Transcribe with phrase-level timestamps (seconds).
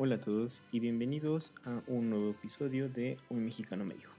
[0.00, 4.12] Hola a todos y bienvenidos a un nuevo episodio de Un Mexicano Me dijo.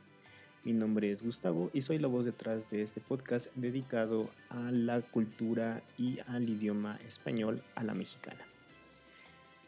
[0.65, 4.99] Mi nombre es Gustavo y soy la voz detrás de este podcast dedicado a la
[4.99, 8.41] cultura y al idioma español a la mexicana.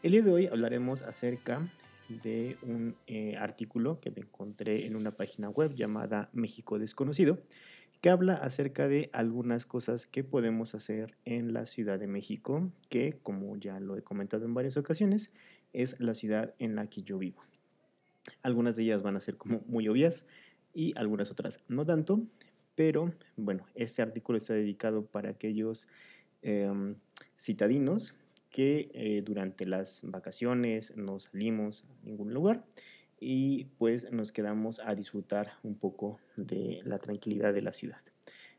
[0.02, 1.66] El día de hoy hablaremos acerca
[2.22, 7.38] de un eh, artículo que me encontré en una página web llamada México Desconocido,
[8.02, 13.16] que habla acerca de algunas cosas que podemos hacer en la Ciudad de México, que
[13.22, 15.30] como ya lo he comentado en varias ocasiones,
[15.72, 17.42] es la ciudad en la que yo vivo.
[18.42, 20.24] Algunas de ellas van a ser como muy obvias
[20.74, 22.22] y algunas otras no tanto,
[22.74, 25.88] pero bueno, este artículo está dedicado para aquellos
[26.42, 26.96] em,
[27.36, 28.14] citadinos
[28.50, 32.64] que eh, durante las vacaciones no salimos a ningún lugar
[33.18, 37.98] y pues nos quedamos a disfrutar un poco de la tranquilidad de la ciudad.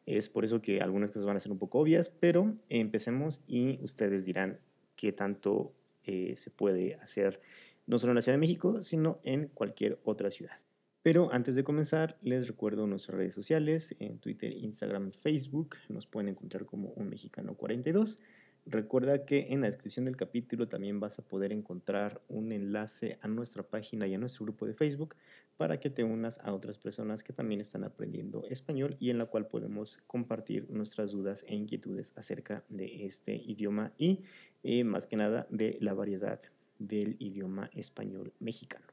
[0.05, 3.79] Es por eso que algunas cosas van a ser un poco obvias, pero empecemos y
[3.83, 4.59] ustedes dirán
[4.95, 5.73] qué tanto
[6.05, 7.41] eh, se puede hacer
[7.85, 10.57] no solo en la Ciudad de México, sino en cualquier otra ciudad.
[11.01, 16.29] Pero antes de comenzar, les recuerdo nuestras redes sociales, en Twitter, Instagram, Facebook, nos pueden
[16.29, 18.19] encontrar como un mexicano 42.
[18.65, 23.27] Recuerda que en la descripción del capítulo también vas a poder encontrar un enlace a
[23.27, 25.15] nuestra página y a nuestro grupo de Facebook
[25.57, 29.25] para que te unas a otras personas que también están aprendiendo español y en la
[29.25, 34.21] cual podemos compartir nuestras dudas e inquietudes acerca de este idioma y
[34.63, 36.39] eh, más que nada de la variedad
[36.79, 38.85] del idioma español mexicano.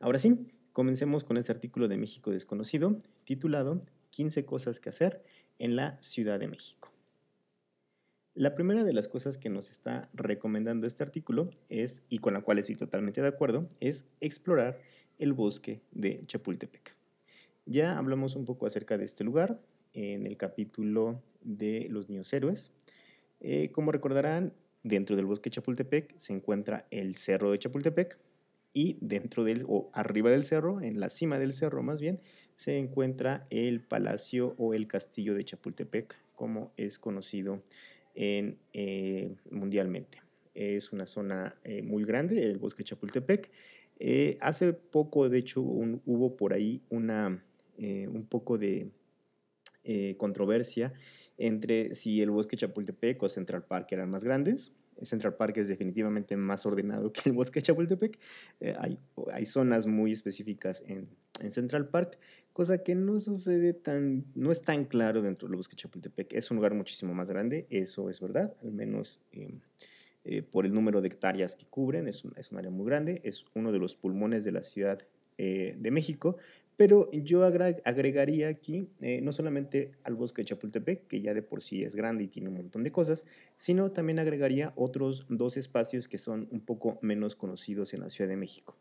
[0.00, 3.80] Ahora sí, comencemos con este artículo de México desconocido titulado
[4.10, 5.22] 15 cosas que hacer
[5.60, 6.97] en la Ciudad de México.
[8.38, 12.40] La primera de las cosas que nos está recomendando este artículo es, y con la
[12.40, 14.78] cual estoy totalmente de acuerdo, es explorar
[15.18, 16.94] el bosque de Chapultepec.
[17.66, 19.60] Ya hablamos un poco acerca de este lugar
[19.92, 22.70] en el capítulo de los niños héroes.
[23.40, 24.52] Eh, como recordarán,
[24.84, 28.20] dentro del bosque de Chapultepec se encuentra el cerro de Chapultepec
[28.72, 32.20] y dentro del, o arriba del cerro, en la cima del cerro más bien,
[32.54, 37.64] se encuentra el palacio o el castillo de Chapultepec, como es conocido
[38.20, 40.20] eh, mundialmente.
[40.52, 43.48] Es una zona eh, muy grande, el bosque Chapultepec.
[44.00, 47.40] Eh, hace poco, de hecho, hubo por ahí una,
[47.78, 48.90] un poco de
[50.16, 50.92] controversia
[51.38, 54.72] entre si el bosque Chapultepec o Central Park eran más grandes.
[55.02, 58.18] Central Park es definitivamente más ordenado que el bosque Chapultepec.
[58.80, 58.98] hay,
[59.32, 61.08] hay, zonas muy específicas en,
[61.40, 62.18] en, Central Park,
[62.52, 66.32] cosa que no sucede tan, no es tan claro dentro del bosque Chapultepec.
[66.32, 69.60] Es un lugar muchísimo más grande, eso es verdad, al menos em,
[70.24, 73.20] eh, por el número de hectáreas que cubren, es un, es un, área muy grande,
[73.24, 75.06] es uno de los pulmones de la Ciudad
[75.38, 76.36] eh, de México,
[76.78, 81.60] pero yo agregaría aquí eh, no solamente al bosque de Chapultepec, que ya de por
[81.60, 83.26] sí es grande y tiene un montón de cosas,
[83.56, 88.30] sino también agregaría otros dos espacios que son un poco menos conocidos en la Ciudad
[88.30, 88.76] de México.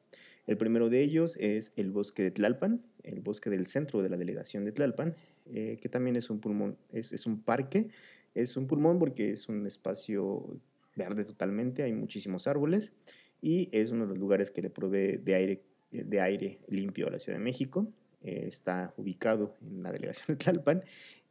[0.47, 4.16] El primero de ellos es el bosque de Tlalpan, el bosque del centro de la
[4.16, 5.13] delegación de Tlalpan,
[5.46, 7.90] eh, que también es un pulmón, es, un parque,
[8.34, 10.57] es un pulmón porque es un espacio
[10.96, 12.94] verde totalmente, hay muchísimos árboles
[13.41, 17.12] y es uno de los lugares que le provee de aire, de aire limpio a
[17.12, 17.91] la Ciudad de México.
[18.24, 20.84] Eh, está ubicado en la delegación de Tlalpan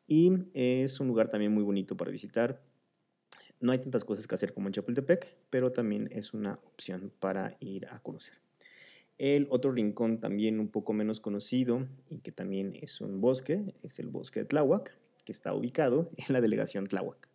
[0.06, 2.62] y es un lugar también muy bonito para visitar.
[3.60, 7.56] No hay tantas cosas que hacer como en Chapultepec, pero también es una opción para
[7.60, 8.45] ir a conocer.
[9.18, 13.98] El otro rincón también un poco menos conocido y que también es un bosque, es
[13.98, 14.94] el bosque de Tláhuac,
[15.24, 17.28] que está ubicado en la delegación Tláhuac.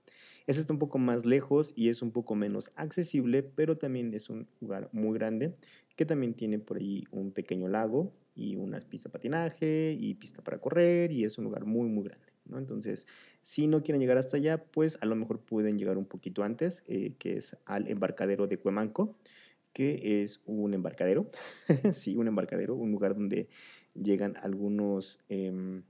[0.47, 4.29] Ese está un poco más lejos y es un poco menos accesible, pero también es
[4.29, 5.55] un lugar muy grande
[5.95, 10.41] que también tiene por ahí un pequeño lago y unas pistas de patinaje y pista
[10.41, 12.25] para correr y es un lugar muy muy grande.
[12.45, 12.57] ¿no?
[12.57, 13.07] Entonces,
[13.41, 16.83] si no quieren llegar hasta allá, pues a lo mejor pueden llegar un poquito antes,
[16.87, 19.15] eh, que es al embarcadero de Cuemanco
[19.73, 21.29] que es un embarcadero,
[21.91, 23.47] sí, un embarcadero, un lugar donde
[23.93, 25.83] llegan algunos, em,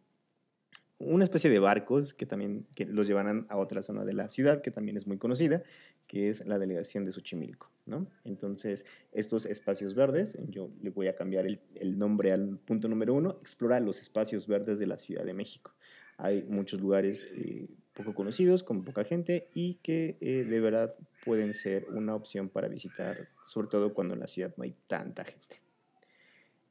[1.00, 4.62] una especie de barcos que también que los llevarán a otra zona de la ciudad,
[4.62, 5.64] que también es muy conocida,
[6.08, 8.08] que es la delegación de Xochimilco, ¿no?
[8.24, 13.14] Entonces, estos espacios verdes, yo le voy a cambiar el, el nombre al punto número
[13.14, 15.74] uno, explorar los espacios verdes de la Ciudad de México.
[16.18, 17.68] Hay muchos lugares eh,
[18.04, 22.68] poco conocidos, con poca gente y que eh, de verdad pueden ser una opción para
[22.68, 25.62] visitar, sobre todo cuando en la ciudad no hay tanta gente.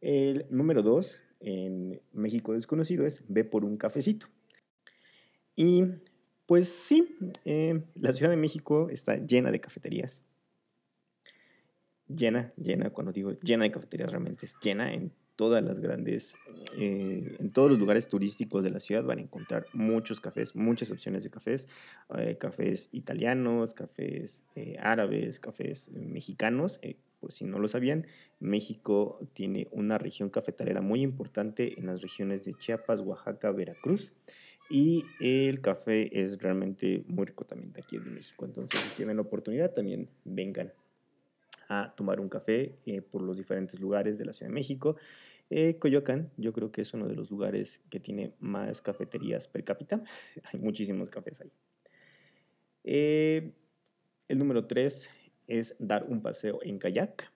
[0.00, 4.27] El número dos en México desconocido es ve por un cafecito.
[5.56, 5.85] Y
[6.47, 10.23] pues sí, eh, la Ciudad de México está llena de cafeterías.
[12.09, 16.35] Llena, llena, cuando digo llena de cafeterías, realmente es llena en todas las grandes,
[16.79, 20.91] eh, en todos los lugares turísticos de la ciudad van a encontrar muchos cafés, muchas
[20.91, 21.69] opciones de cafés,
[22.19, 26.81] eh, cafés italianos, cafés eh, árabes, cafés mexicanos.
[27.21, 28.06] por si no lo sabían,
[28.38, 34.12] México tiene una región cafetalera muy importante en las regiones de Chiapas, Oaxaca, Veracruz.
[34.71, 38.44] Y el café es realmente muy rico también aquí en México.
[38.44, 40.73] Entonces, si tienen la oportunidad, también vengan
[41.71, 44.97] a tomar un café eh, por los diferentes lugares de la Ciudad de México.
[45.51, 49.63] Eh, Coyoacán, yo creo que es uno de los lugares que tiene más cafeterías per
[49.63, 50.03] cápita.
[50.53, 51.53] Hay muchísimos cafés ahí.
[52.83, 53.53] Eh,
[54.29, 55.11] el número tres
[55.47, 57.33] es dar un paseo en kayak.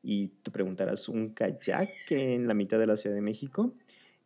[0.00, 3.74] Y te preguntarás, ¿un kayak en la mitad de la Ciudad de México?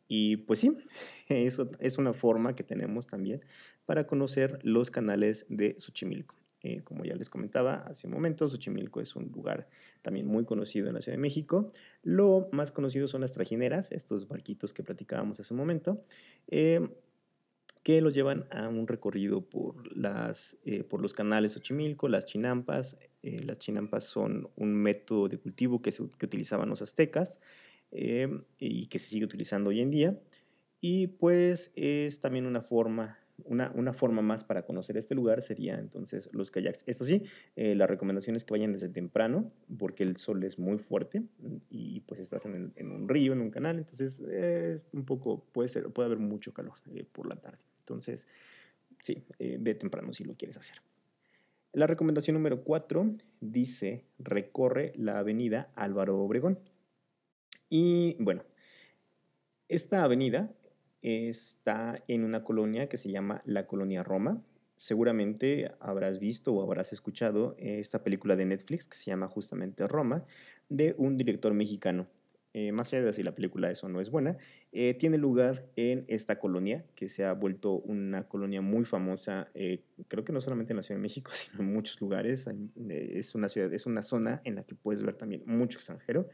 [0.07, 0.77] Y pues sí,
[1.29, 3.43] eso es una forma que tenemos también
[3.87, 6.40] para conocer los canales de Xochimilco.
[6.63, 9.69] Eh, como ya les comentaba hace un momento, Xochimilco es un lugar
[10.03, 11.69] también muy conocido en la Ciudad de México.
[12.03, 16.05] Lo más conocido son las trajineras, estos barquitos que platicábamos hace un momento,
[16.49, 16.87] eh,
[17.83, 22.99] que los llevan a un recorrido por, las, eh, por los canales Xochimilco, las chinampas.
[23.23, 27.41] las chinampas son un método de cultivo que, se, que utilizaban los aztecas.
[27.93, 30.21] Y que se sigue utilizando hoy en día.
[30.81, 35.79] Y pues es también una forma, una, una, forma más para conocer este lugar sería
[35.79, 36.85] entonces los kayaks.
[36.87, 37.25] Esto sí,
[37.57, 39.49] eh, la recomendación es que vayan desde temprano
[39.79, 41.23] porque el sol es muy fuerte
[41.69, 45.69] y pues estás en, en un río, en un canal, entonces es un poco, puede,
[45.69, 47.59] ser, puede haber mucho calor eh, por la tarde.
[47.81, 48.27] Entonces,
[49.01, 50.77] sí, eh, ve temprano si lo quieres hacer.
[51.73, 56.59] La recomendación número 4 dice, recorre la avenida Álvaro Obregón.
[57.69, 58.43] Y bueno,
[59.69, 60.53] esta avenida
[61.03, 64.43] está en una colonia que se llama la Colonia Roma.
[64.77, 70.25] Seguramente habrás visto o habrás escuchado esta película de Netflix que se llama justamente Roma,
[70.69, 72.09] de un director mexicano.
[72.53, 74.37] Eh, más allá de si la película eso no es buena,
[74.73, 79.85] eh, tiene lugar en esta colonia que se ha vuelto una colonia muy famosa, eh,
[80.09, 82.49] creo que no solamente en la Ciudad de México, sino en muchos lugares.
[82.89, 86.29] es, una ciudad, es una zona en la que puedes ver también mucho extranjero.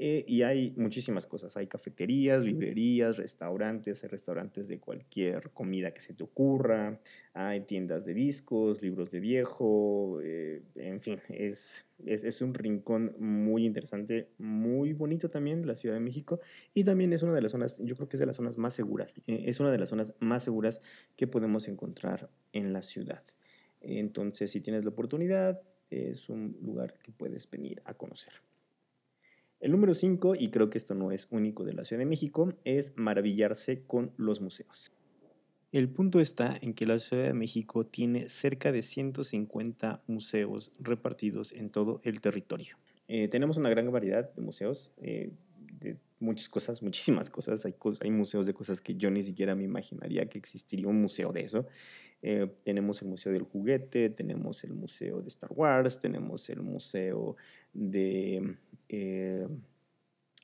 [0.00, 1.56] Eh, y hay muchísimas cosas.
[1.56, 7.00] Hay cafeterías, librerías, restaurantes, hay restaurantes de cualquier comida que se te ocurra,
[7.34, 13.16] hay tiendas de discos, libros de viejo, eh, en fin, es, es, es, un rincón
[13.18, 16.38] muy interesante, muy bonito también de la Ciudad de México
[16.74, 18.74] y también es una de las zonas, yo creo que es de las zonas más
[18.74, 20.80] seguras, eh, es una de las zonas más seguras
[21.16, 23.24] que podemos encontrar en la ciudad.
[23.80, 25.60] Entonces, si tienes la oportunidad,
[25.90, 28.47] es un lugar que puedes venir a conocer.
[29.60, 32.54] El número 5, y creo que esto no es único de la Ciudad de México,
[32.64, 34.92] es maravillarse con los museos.
[35.72, 41.52] El punto está en que la Ciudad de México tiene cerca de 150 museos repartidos
[41.52, 42.76] en todo el territorio.
[43.08, 45.32] Eh, tenemos una gran variedad de museos, eh,
[45.80, 47.66] de muchas cosas, muchísimas cosas.
[47.66, 51.32] Hay, hay, museos de cosas que yo ni siquiera me imaginaría que existiría un museo
[51.32, 51.66] de eso.
[52.22, 57.36] Eh, tenemos el Museo del Juguete, tenemos el Museo de Star Wars, tenemos el Museo
[57.72, 58.56] de
[58.88, 59.46] eh,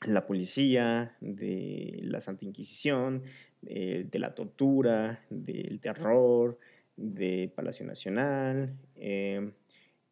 [0.06, 3.22] la policía, de la Santa Inquisición,
[3.62, 6.58] de la tortura, del terror,
[6.96, 9.52] de Palacio Nacional eh,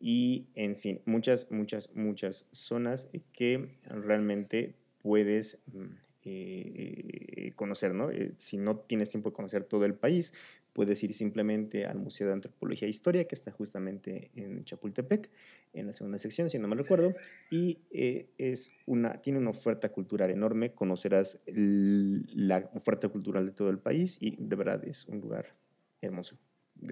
[0.01, 5.85] y, en fin, muchas, muchas, muchas zonas que realmente puedes mm,
[6.25, 8.11] eh, conocer, ¿no?
[8.39, 10.33] si no tienes tiempo de conocer todo el país,
[10.73, 15.31] puedes ir simplemente al Museo de Antropología e Historia, que está justamente en Chapultepec,
[15.73, 17.15] en la segunda sección, si no me recuerdo,
[17.51, 23.71] y eh, es una, tiene una oferta cultural enorme, conocerás la oferta cultural de todo
[23.71, 25.55] el país y de verdad es un lugar
[26.01, 26.39] hermoso.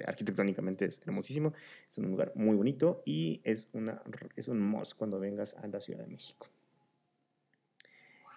[0.07, 1.53] Arquitectónicamente es hermosísimo,
[1.91, 4.03] es un lugar muy bonito y es, una,
[4.37, 6.47] es un must cuando vengas a la Ciudad de México.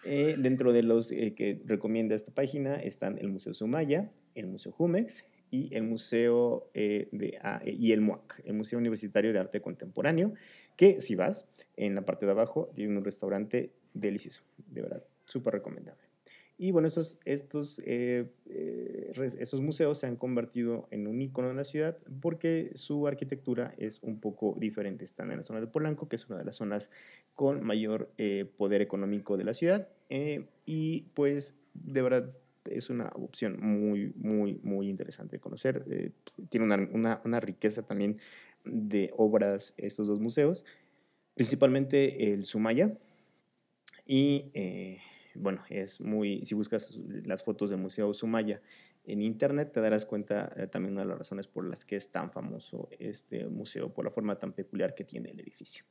[0.06, 4.74] Eh, dentro de los eh, que recomienda esta página están el Museo Sumaya, el Museo
[4.74, 5.24] Jumex,
[5.54, 10.34] y el Museo eh, de, ah, y el MUAC, el Museo Universitario de Arte Contemporáneo,
[10.76, 15.54] que si vas, en la parte de abajo tiene un restaurante delicioso, de verdad, súper
[15.54, 16.02] recomendable.
[16.58, 21.54] Y bueno, estos, estos, eh, eh, estos museos se han convertido en un icono de
[21.54, 25.06] la ciudad porque su arquitectura es un poco diferente.
[25.06, 26.90] Están en la zona de Polanco, que es una de las zonas
[27.36, 28.12] con mayor
[28.58, 29.88] poder económico de la ciudad.
[30.66, 32.34] y pues de verdad
[32.66, 35.84] es una opción muy, muy, muy interesante de conocer.
[35.90, 36.12] Eh,
[36.50, 38.20] tiene una, una, una, riqueza también
[38.66, 40.66] de obras estos dos museos,
[41.36, 42.98] principalmente el Sumaya.
[44.06, 45.00] Y eh,
[45.36, 48.62] bueno, es muy, si buscas las fotos del Museo Sumaya
[49.06, 52.10] en internet, te darás cuenta eh, también una de las razones por las que es
[52.10, 55.84] tan famoso este museo, por la forma tan peculiar que tiene el edificio.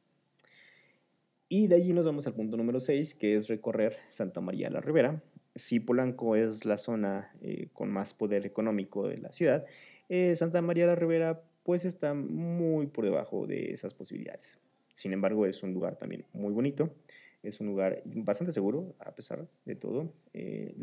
[1.48, 4.80] Y de allí nos vamos al punto número 6, que es recorrer Santa María la
[4.80, 5.22] Ribera.
[5.54, 9.66] Si Polanco es la zona eh, con más poder económico de la ciudad,
[10.08, 14.58] eh, Santa María la Ribera pues está muy por debajo de esas posibilidades.
[14.92, 16.94] Sin embargo, es un lugar también muy bonito.
[17.42, 20.12] Es un lugar bastante seguro, a pesar de todo.
[20.32, 20.74] Eh,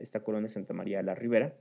[0.00, 1.54] esta colonia Santa María la Ribera.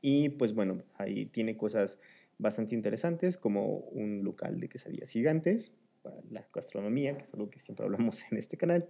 [0.00, 2.00] Y pues bueno, ahí tiene cosas
[2.38, 5.72] bastante interesantes como un local de quesadillas gigantes
[6.30, 8.86] la gastronomía, que es algo que siempre hablamos en este canal.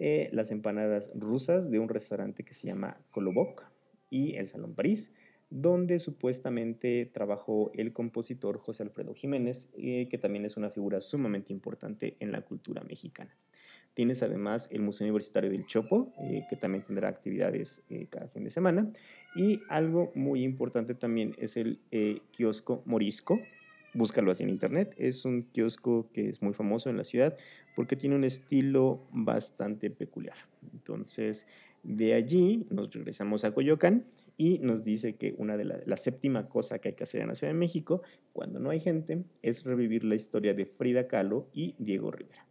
[0.00, 3.62] Eh, las empanadas rusas de un restaurante que se llama Kolobok
[4.10, 5.12] y el Salón París
[5.50, 11.52] donde supuestamente trabajó el compositor José Alfredo Jiménez, eh, que también es una figura sumamente
[11.52, 13.36] importante en la cultura mexicana.
[13.92, 18.44] Tienes además el Museo Universitario del Chopo, eh, que también tendrá actividades eh, cada fin
[18.44, 18.92] de semana.
[19.34, 21.80] Y algo muy importante también es el
[22.30, 23.40] kiosco Morisco.
[23.92, 24.94] Búscalo así en internet.
[24.96, 27.36] Es un kiosco que es muy famoso en la ciudad
[27.80, 30.36] porque tiene un estilo bastante peculiar.
[30.70, 31.46] Entonces,
[31.82, 34.04] de allí nos regresamos a Coyoacán
[34.36, 37.28] y nos dice que una de la, la, séptima cosa que hay que hacer en
[37.28, 38.02] la Ciudad de México,
[38.34, 42.46] cuando no hay gente, es revivir la historia de Frida Kahlo y Diego Rivera.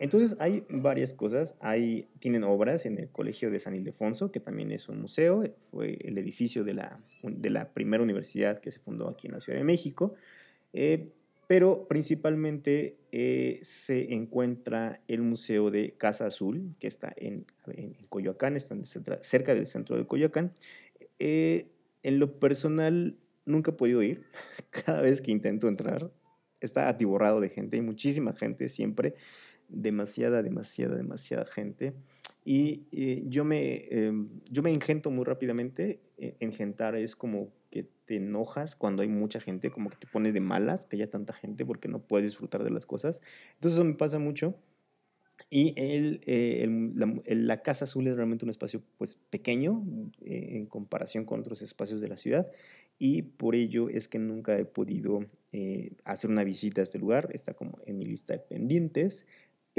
[0.00, 4.72] Entonces hay varias cosas, hay, tienen obras en el Colegio de San Ildefonso, que también
[4.72, 9.08] es un museo, fue el edificio de la, de la primera universidad que se fundó
[9.08, 10.14] aquí en la Ciudad de México.
[10.72, 11.12] Eh,
[11.50, 17.44] pero principalmente eh, se encuentra el Museo de Casa Azul, que está en,
[18.08, 18.76] Coyoacán, está
[19.20, 20.52] cerca del centro de Coyoacán.
[21.18, 21.66] Eh,
[22.04, 24.22] en lo personal, nunca he podido ir.
[24.70, 26.12] Cada vez que intento entrar,
[26.60, 29.16] está atiborrado de gente, hay muchísima gente siempre,
[29.68, 31.94] demasiada, demasiada, demasiada gente.
[32.44, 35.98] Y eh, yo, me, em, yo me engento muy rápidamente.
[36.38, 40.40] Engentar es como que te enojas cuando hay mucha gente, como que te pone de
[40.40, 43.22] malas que haya tanta gente porque no puedes disfrutar de las cosas.
[43.54, 44.56] Entonces eso me pasa mucho.
[45.48, 46.68] Y el, eh,
[47.26, 49.84] la, Casa Azul es realmente un espacio pues, pequeño
[50.22, 52.50] eh, en comparación con otros espacios de la ciudad
[52.98, 57.30] y por ello es que nunca he podido eh, hacer una visita a este lugar.
[57.32, 59.24] Está como en mi lista de pendientes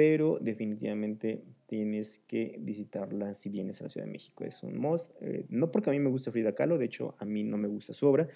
[0.01, 4.43] pero definitivamente tienes que visitarla si vienes a la Ciudad de México.
[4.43, 7.25] Es un must, eh, no porque a mí me gusta Frida Kahlo, de hecho a
[7.25, 8.27] mí no me gusta su obra,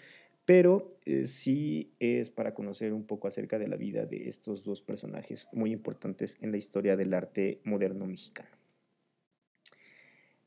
[0.45, 4.83] pero eh, sí es para conocer un poco acerca de la vida de estos dos
[4.83, 8.55] personajes muy importantes en la historia del arte moderno mexicano.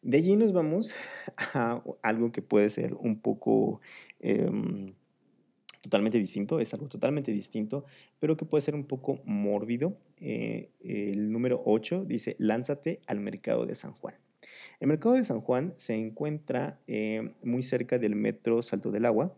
[0.02, 0.94] De allí nos vamos
[1.36, 3.80] a algo que puede ser un poco...
[4.20, 4.94] Em,
[5.88, 7.86] totalmente distinto, es algo totalmente distinto,
[8.20, 9.96] pero que puede ser un poco mórbido.
[10.20, 14.14] Eh, el número 8 dice, lánzate al mercado de San Juan.
[14.80, 19.34] El mercado de San Juan se encuentra eh, muy cerca del metro Salto del Agua,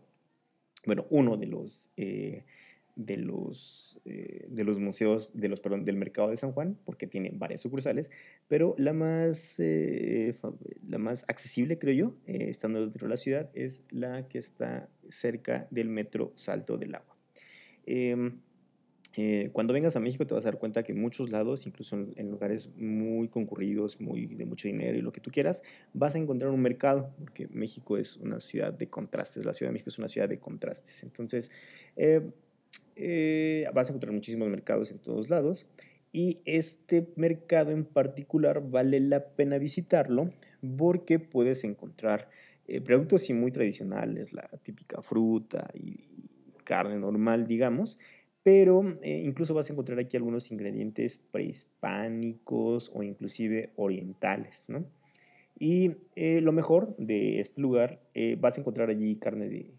[0.85, 2.43] bueno, uno de los eh,
[2.95, 7.07] de los, eh, de los museos, de los, perdón, del mercado de San Juan, porque
[7.07, 8.09] tiene varias sucursales,
[8.47, 10.33] pero la más, eh,
[10.87, 14.89] la más accesible, creo yo, eh, estando dentro de la ciudad, es la que está
[15.09, 17.17] cerca del metro Salto del Agua.
[17.85, 18.39] Em,
[19.51, 22.31] cuando vengas a México te vas a dar cuenta que en muchos lados, incluso en,
[22.31, 26.49] lugares muy concurridos, muy de mucho dinero y lo que tú quieras, vas a encontrar
[26.49, 30.07] un mercado, porque México es una ciudad de contrastes, la Ciudad de México es una
[30.07, 31.03] ciudad de contrastes.
[31.03, 31.51] Entonces,
[32.95, 35.65] eh, vas a encontrar muchísimos mercados en todos lados
[36.11, 40.31] y este mercado en particular vale la pena visitarlo
[40.77, 42.29] porque puedes encontrar
[42.67, 45.99] eh, productos muy tradicionales, la típica fruta y
[46.63, 47.97] carne normal, digamos,
[48.43, 54.85] pero eh, incluso vas a encontrar aquí algunos ingredientes prehispánicos o inclusive orientales, ¿no?
[55.57, 58.01] Y eh, lo mejor de este lugar,
[58.39, 59.71] vas a encontrar allí carne de,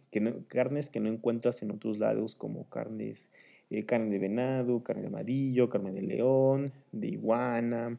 [0.49, 3.31] carnes que no encuentras en otros lados, como carnes,
[3.71, 7.99] eh, carne de venado, carne de amarillo, carne de león, de iguana,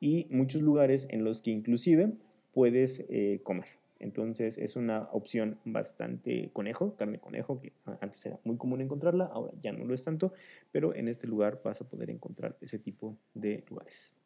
[0.00, 2.12] y muchos lugares en los que inclusive
[2.52, 3.04] puedes
[3.44, 3.68] comer.
[4.02, 9.52] Entonces es una opción bastante conejo, carne conejo, que antes era muy común encontrarla, ahora
[9.60, 10.32] ya no lo es tanto,
[10.72, 14.16] pero en este lugar vas a poder encontrar ese tipo de lugares.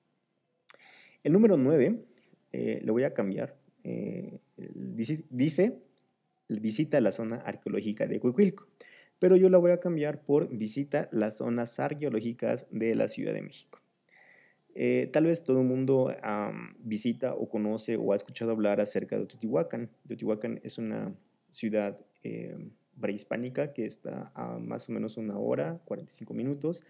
[1.23, 2.05] El número 9
[2.53, 3.55] eh, lo voy a cambiar.
[3.85, 5.83] Eh, dice,
[6.49, 8.67] visita la zona arqueológica de Cuicuilco,
[9.19, 13.43] pero yo la voy a cambiar por visita las zonas arqueológicas de la Ciudad de
[13.43, 13.81] México.
[14.75, 16.15] Eh, tal vez todo el mundo
[16.79, 19.91] visita o conoce o ha escuchado hablar acerca de Teotihuacán.
[20.07, 21.15] Teotihuacán es una
[21.51, 21.99] ciudad
[23.01, 26.85] prehispánica que está a más o menos una hora, 45 minutos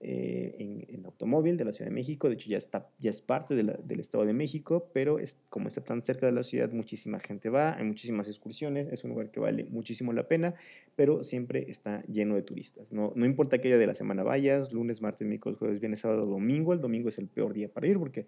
[0.00, 2.28] eh, en, automóvil de la Ciudad de México.
[2.28, 5.82] De hecho, ya, está, ya es parte del Estado de México, pero es, como está
[5.82, 9.40] tan cerca de la ciudad, muchísima gente va, hay muchísimas excursiones, es un lugar que
[9.40, 10.54] vale muchísimo la pena,
[10.96, 12.92] pero siempre está lleno de turistas.
[12.92, 16.26] No, no importa que haya de la semana vayas, lunes, martes, miércoles, jueves, viernes, sábado,
[16.26, 18.26] domingo, el domingo es el peor día para ir porque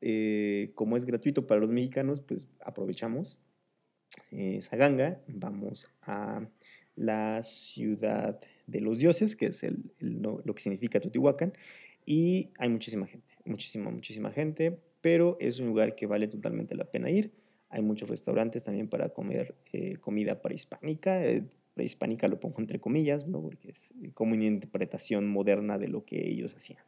[0.00, 3.38] eh, como es gratuito para los mexicanos, pues aprovechamos
[4.30, 6.46] esa ganga, vamos a
[6.96, 11.52] la ciudad de los dioses, que es el, lo que significa Teotihuacán,
[12.06, 16.84] y hay muchísima gente, muchísima, muchísima gente, pero es un lugar que vale totalmente la
[16.84, 17.32] pena ir.
[17.68, 21.24] Hay muchos restaurantes también para comer eh, comida prehispánica.
[21.24, 23.42] Eh, prehispánica lo pongo entre comillas, ¿no?
[23.42, 26.82] porque es como una interpretación moderna de lo que ellos hacían.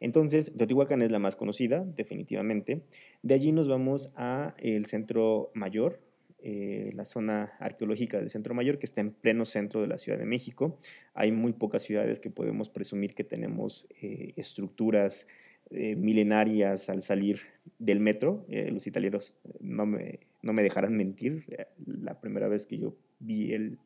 [0.00, 2.82] Entonces, Teotihuacán es la más conocida, definitivamente.
[3.22, 6.00] De allí nos vamos a el centro mayor,
[6.40, 10.18] eh, la zona arqueológica del Centro Mayor, que está en pleno centro de la Ciudad
[10.18, 10.78] de México.
[11.14, 15.26] Hay muy pocas ciudades que podemos presumir que tenemos eh, estructuras
[15.70, 17.40] eh, milenarias al salir
[17.78, 18.46] del metro.
[18.48, 21.44] los italianos no me, no me dejarán mentir.
[21.84, 23.78] La primera vez que yo vi el,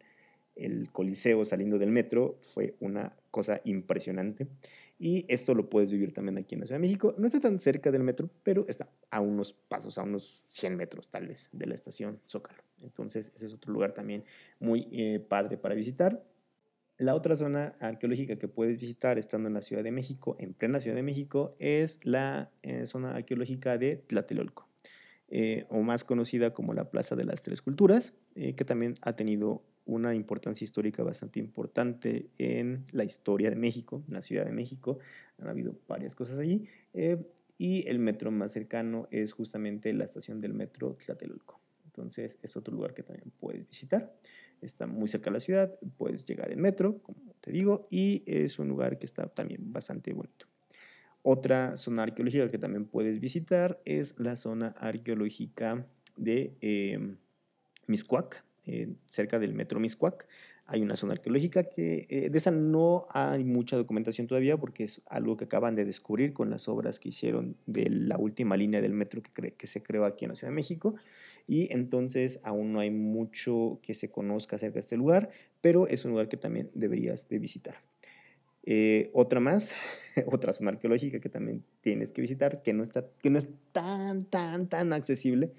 [0.54, 4.48] el Coliseo saliendo del metro fue una cosa impresionante.
[4.98, 7.14] Y esto lo puedes vivir también aquí en la Ciudad de México.
[7.18, 11.08] No está tan cerca del metro, pero está a unos pasos, a unos 100 metros
[11.08, 12.62] tal vez de la estación Zócalo.
[12.82, 14.24] Entonces, ese es otro lugar también
[14.60, 16.24] muy eh, padre para visitar.
[16.98, 20.78] La otra zona arqueológica que puedes visitar estando en la Ciudad de México, en plena
[20.78, 24.68] Ciudad de México, es la eh, zona arqueológica de Tlatelolco,
[25.26, 29.62] eh, o más conocida como la Plaza de las Tres Culturas, que también ha tenido
[29.84, 34.98] una importancia histórica bastante importante en la historia de México, en la Ciudad de México.
[35.38, 36.66] Han habido varias cosas allí.
[36.94, 37.18] Eh,
[37.58, 41.60] y el metro más cercano es justamente la estación del metro Tlatelolco.
[41.84, 44.14] Entonces es otro lugar que también puedes visitar.
[44.60, 48.58] Está muy cerca de la ciudad, puedes llegar en metro, como te digo, y es
[48.58, 50.46] un lugar que está también bastante bonito.
[51.22, 55.86] Otra zona arqueológica que también puedes visitar es la zona arqueológica
[56.16, 57.16] de eh,
[58.66, 60.26] eh, cerca del metro Miscuac.
[60.66, 65.02] Hay una zona arqueológica que eh, de esa no hay mucha documentación todavía porque es
[65.06, 68.92] algo que acaban de descubrir con las obras que hicieron de la última línea del
[68.92, 70.94] metro que, que se creó aquí en la Ciudad de México.
[71.46, 76.04] Y entonces aún no hay mucho que se conozca acerca de este lugar, pero es
[76.04, 77.82] un lugar que también deberías de visitar.
[78.64, 79.74] Eh, otra más,
[80.26, 84.24] otra zona arqueológica que también tienes que visitar, que no, está, que no es tan,
[84.24, 85.52] tan, tan accesible,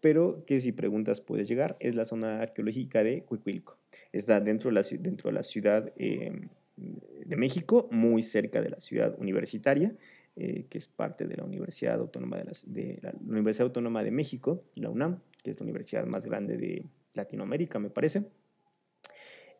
[0.00, 3.78] pero que si preguntas puedes llegar, es la zona arqueológica de Cuicuilco.
[4.12, 8.80] Está dentro de la, dentro de la ciudad em, de México, muy cerca de la
[8.80, 9.96] ciudad universitaria,
[10.36, 14.64] eh, que es parte de la Universidad Autónoma de, de la Universidad Autónoma de México,
[14.76, 16.84] la UNAM, que es la universidad más grande de
[17.14, 18.24] Latinoamérica, me parece.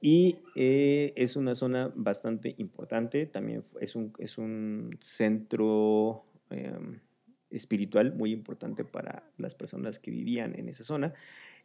[0.00, 7.00] Y eh, es una zona bastante importante, también es un, es un centro em,
[7.50, 11.14] espiritual muy importante para las personas que vivían en esa zona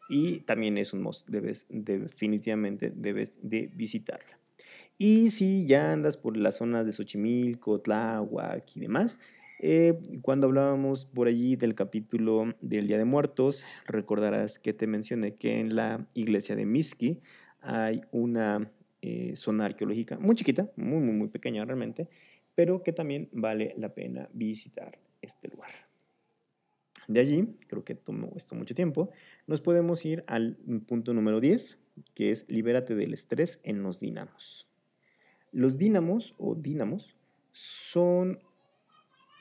[0.09, 4.37] y también es un must, debes, definitivamente debes de visitarla.
[4.97, 9.19] Y si ya andas por las zonas de Xochimilco, Tláhuac y demás,
[9.59, 15.35] eh, cuando hablábamos por allí del capítulo del Día de Muertos, recordarás que te mencioné
[15.35, 17.21] que en la iglesia de Miski
[17.61, 18.69] hay una
[19.01, 22.07] eh, zona arqueológica muy chiquita, muy, muy, muy pequeña realmente,
[22.55, 25.71] pero que también vale la pena visitar este lugar.
[27.07, 29.09] De allí, creo que tomó esto mucho tiempo,
[29.47, 30.57] nos podemos ir al
[30.87, 31.77] punto número 10,
[32.13, 34.67] que es libérate del estrés en los dinamos.
[35.51, 37.15] Los dinamos o dinamos
[37.51, 38.39] son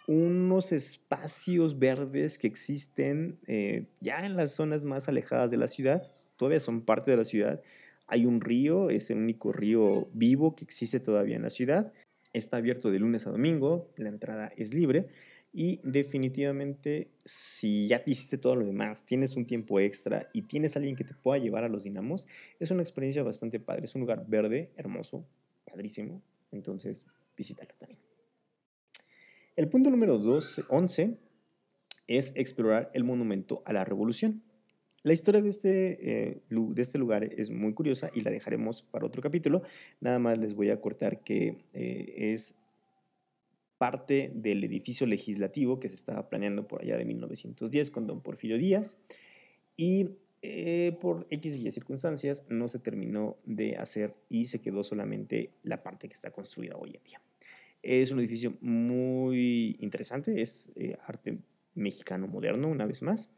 [0.08, 6.02] unos espacios verdes que existen eh, ya en las zonas más alejadas de la ciudad,
[6.36, 7.62] todavía son parte de la ciudad.
[8.08, 11.92] Hay un río, es el único río vivo que existe todavía en la ciudad.
[12.32, 15.08] Está abierto de lunes a domingo, la entrada es libre
[15.52, 20.96] y definitivamente, si ya hiciste todo lo demás, tienes un tiempo extra y tienes alguien
[20.96, 22.26] que te pueda llevar a los dinamos,
[22.58, 23.84] es una experiencia bastante padre.
[23.84, 25.26] Es un lugar verde, hermoso,
[25.66, 26.22] padrísimo.
[26.52, 27.04] Entonces,
[27.36, 28.00] visítalo también.
[29.54, 31.18] El punto número 12, 11
[32.06, 34.42] es explorar el monumento a la revolución.
[35.02, 39.04] La historia de este, eh, de este lugar es muy curiosa y la dejaremos para
[39.04, 39.62] otro capítulo.
[40.00, 42.54] Nada más les voy a cortar que eh, es
[43.82, 48.56] parte del edificio legislativo que se estaba planeando por allá de 1910 con don Porfirio
[48.56, 48.94] Díaz
[49.76, 54.84] y eh, por X y Y circunstancias no se terminó de hacer y se quedó
[54.84, 57.20] solamente la parte que está construida hoy en día.
[57.82, 61.38] Es un edificio muy interesante, es eh, arte
[61.74, 63.30] mexicano moderno una vez más.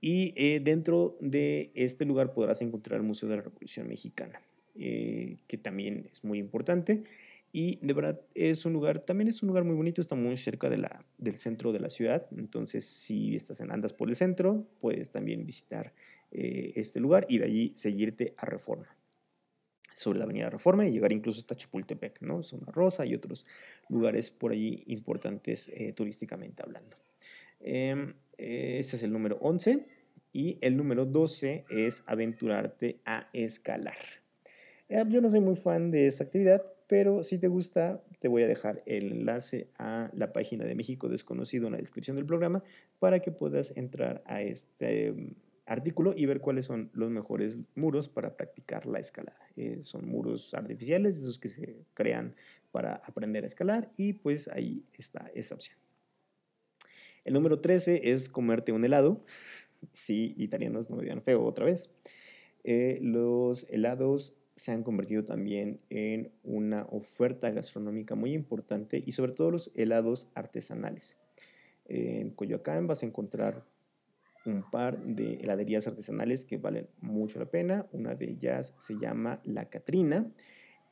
[0.00, 4.40] Y eh, dentro de este lugar podrás encontrar el Museo de la Revolución Mexicana,
[4.76, 7.02] que también es muy importante.
[7.52, 10.70] Y de verdad es un lugar, también es un lugar muy bonito, está muy cerca
[10.70, 12.26] de la, del centro de la ciudad.
[12.36, 15.92] Entonces, si estás en andas por el centro, puedes también visitar
[16.30, 18.96] eh, este lugar y de allí seguirte a Reforma.
[19.92, 22.42] Sobre la avenida Reforma y llegar incluso hasta Chapultepec, ¿no?
[22.42, 23.44] Zona Rosa y otros
[23.88, 26.96] lugares por allí importantes eh, turísticamente hablando.
[27.58, 29.86] Em, ese es el número 11.
[30.32, 33.98] Y el número 12 es aventurarte a escalar.
[34.88, 38.42] Eh, yo no soy muy fan de esta actividad, pero si te gusta, te voy
[38.42, 42.64] a dejar el enlace a la página de México Desconocido en la descripción del programa
[42.98, 45.34] para que puedas entrar a este mm,
[45.66, 49.38] artículo y ver cuáles son los mejores muros para practicar la escalada.
[49.54, 52.34] Eh, son muros artificiales, esos que se crean
[52.72, 55.78] para aprender a escalar y pues ahí está esa opción.
[57.24, 59.24] El número 13 es comerte un helado.
[59.92, 61.88] Sí, italianos no me digan feo otra vez.
[62.64, 69.32] Eh, los helados se han convertido también en una oferta gastronómica muy importante y sobre
[69.32, 71.16] todo los helados artesanales.
[71.86, 73.64] En Coyoacán vas a encontrar
[74.44, 77.86] un par de heladerías artesanales que valen mucho la pena.
[77.92, 80.30] Una de ellas se llama La Catrina.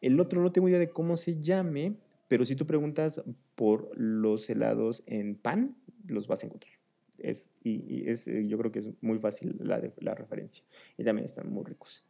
[0.00, 1.94] El otro no tengo idea de cómo se llame,
[2.26, 3.22] pero si tú preguntas
[3.54, 5.76] por los helados en pan,
[6.06, 6.72] los vas a encontrar.
[7.18, 10.64] Es, y, es, yo creo que es muy fácil la, la referencia.
[10.96, 12.07] Y también están muy ricos.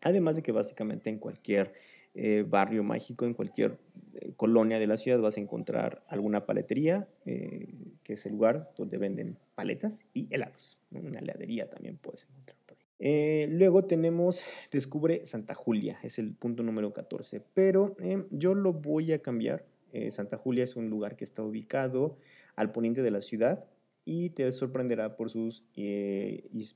[0.00, 1.72] Además de que básicamente en cualquier
[2.20, 3.78] eh, barrio mágico, en cualquier
[4.14, 7.68] eh, colonia de la ciudad vas a encontrar alguna paletería, eh,
[8.02, 10.78] que es el lugar donde venden paletas y helados.
[10.90, 13.46] Una heladería también puedes encontrar por ahí.
[13.46, 17.94] luego tenemos Descubre Santa Julia, es el punto número 14, pero
[18.30, 19.64] yo lo voy a cambiar.
[20.10, 22.16] Santa Julia es un lugar que está ubicado
[22.56, 23.64] al poniente de la ciudad,
[24.04, 25.64] y te sorprenderá por, sus,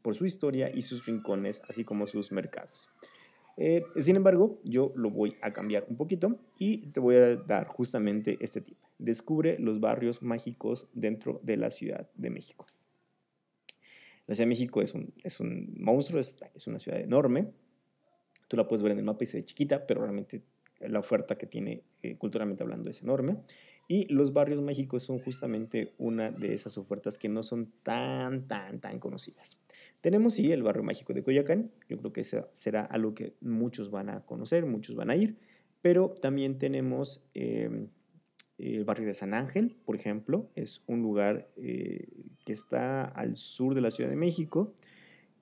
[0.02, 2.90] por su historia y sus rincones, así como sus mercados.
[3.56, 7.66] Eh, sin embargo, yo lo voy a cambiar un poquito y te voy a dar
[7.66, 8.78] justamente este tip.
[8.98, 12.66] Descubre los barrios mágicos dentro de la Ciudad de México.
[14.26, 17.52] La Ciudad de México es un, es un monstruo, es, es una ciudad enorme.
[18.48, 20.42] Tú la puedes ver en el mapa y se ve chiquita, pero realmente
[20.80, 23.38] la oferta que tiene eh, culturalmente hablando es enorme.
[23.88, 28.80] Y los barrios mágicos son justamente una de esas ofertas que no son tan, tan,
[28.80, 29.58] tan conocidas.
[30.00, 31.70] Tenemos, sí, el barrio mágico de Coyoacán.
[31.88, 35.36] Yo creo que será algo que muchos van a conocer, muchos van a ir.
[35.80, 37.88] Pero también tenemos em,
[38.58, 40.50] el barrio de San Ángel, por ejemplo.
[40.54, 42.08] Es un lugar eh,
[42.44, 44.74] que está al sur de la Ciudad de México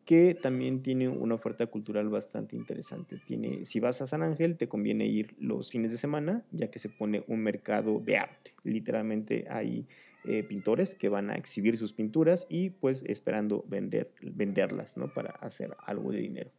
[0.05, 3.21] que también tiene una oferta cultural bastante interesante.
[3.25, 6.79] Tiene, si vas a San Ángel, te conviene ir los fines de semana, ya que
[6.79, 8.53] se pone un mercado de arte.
[8.65, 9.87] Literalmente hay
[10.25, 15.13] eh, pintores que van a exhibir sus pinturas y pues esperando vender, venderlas, ¿no?
[15.15, 16.51] Para hacer algo de dinero.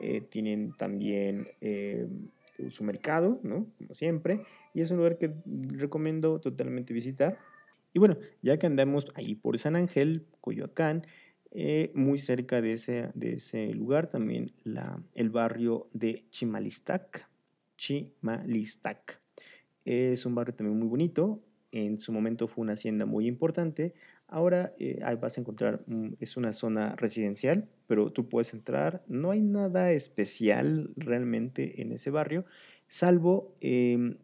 [0.00, 2.06] Eh, tienen también eh,
[2.70, 3.66] su mercado, ¿no?
[3.78, 4.42] Como siempre.
[4.74, 5.32] Y es un lugar que
[5.72, 7.38] recomiendo totalmente visitar.
[7.92, 11.06] Y bueno, ya que andamos ahí por San Ángel, Coyoacán,
[11.54, 17.28] eh, muy cerca de ese, de ese lugar también la, el barrio de Chimalistac.
[17.76, 19.20] Chimalistac.
[19.84, 21.42] Es un barrio también muy bonito.
[21.70, 23.94] En su momento fue una hacienda muy importante.
[24.26, 25.84] Ahora eh, vas a encontrar,
[26.18, 29.04] es una zona residencial, pero tú puedes entrar.
[29.06, 32.44] No hay nada especial realmente en ese barrio,
[32.88, 34.16] salvo em,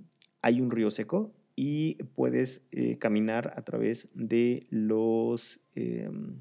[0.42, 6.40] hay un río seco y puedes eh, caminar a través de los em,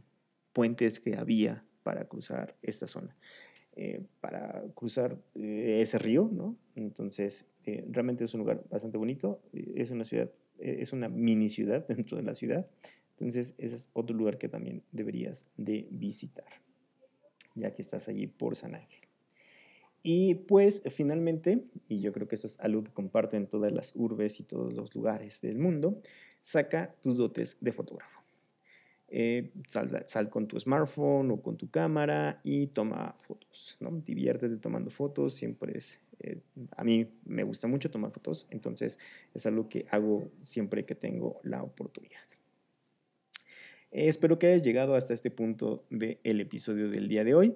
[0.54, 3.16] puentes que había para cruzar esta zona,
[3.76, 6.58] eh, para cruzar eh, ese río, ¿no?
[6.76, 11.88] Entonces, eh, realmente es un lugar bastante bonito, es una ciudad, es una mini ciudad
[11.88, 12.68] dentro de la ciudad,
[13.12, 16.48] entonces ese es otro lugar que también deberías de visitar,
[17.56, 19.10] ya que estás allí por San Ángel.
[20.02, 24.40] Y pues finalmente, y yo creo que esto es algo que comparten todas las urbes
[24.40, 26.02] y todos los lugares del mundo,
[26.42, 28.19] saca tus dotes de fotógrafo.
[29.12, 33.90] Eh, sal, con tu smartphone o con tu cámara y toma fotos, ¿no?
[34.06, 36.42] Diviértete tomando fotos, siempre es, eh,
[36.78, 39.00] a mí me gusta mucho tomar fotos, entonces
[39.34, 42.20] es algo que hago siempre que tengo la oportunidad.
[43.92, 47.56] Eh, espero que hayas llegado hasta este punto del episodio del día de hoy.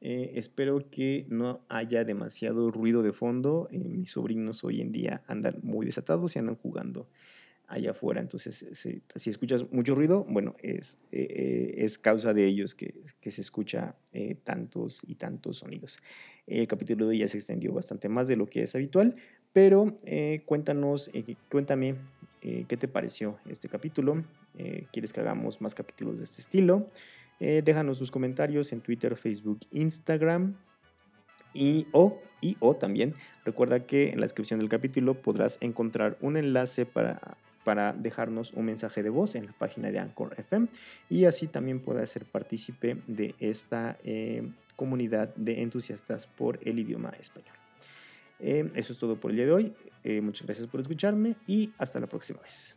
[0.00, 3.68] espero que no haya demasiado ruido de fondo.
[3.72, 7.08] mis sobrinos hoy en día andan muy desatados y andan jugando
[7.68, 8.20] allá afuera.
[8.20, 13.30] Entonces, si, escuchas mucho ruido, bueno, es, eh, eh, es causa de ellos que, que
[13.30, 15.98] se escucha eh, tantos y tantos sonidos.
[16.46, 19.16] El capítulo de hoy ya se extendió bastante más de lo que es habitual,
[19.52, 19.96] pero
[20.46, 21.10] cuéntanos,
[21.50, 21.94] cuéntame
[22.40, 24.24] qué te pareció este capítulo.
[24.92, 26.88] ¿Quieres que hagamos más capítulos de este estilo?
[27.38, 30.56] déjanos tus comentarios en Twitter, Facebook, Instagram.
[31.54, 36.38] Y o, y o también recuerda que en la descripción del capítulo podrás encontrar un
[36.38, 40.68] enlace para, para dejarnos un mensaje de voz en la página de Anchor FM
[41.08, 47.10] y así también puedas ser partícipe de esta eh, comunidad de entusiastas por el idioma
[47.20, 47.54] español.
[48.40, 49.72] Eh, eso es todo por el día de hoy.
[50.04, 52.76] Eh, muchas gracias por escucharme y hasta la próxima vez.